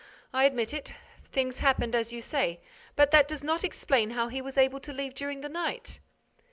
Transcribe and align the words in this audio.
I 0.33 0.45
admit 0.45 0.73
it—things 0.73 1.59
happened 1.59 1.93
as 1.93 2.11
you 2.11 2.23
say—but 2.23 3.11
that 3.11 3.27
does 3.27 3.43
not 3.43 3.63
explain 3.63 4.09
how 4.17 4.29
he 4.29 4.41
was 4.41 4.57
able 4.57 4.79
to 4.79 4.91
leave 4.91 5.13
during 5.13 5.41
the 5.41 5.47
night." 5.47 5.99